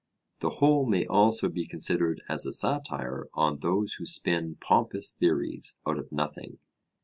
[0.39, 5.77] The whole may also be considered as a satire on those who spin pompous theories
[5.87, 6.57] out of nothing.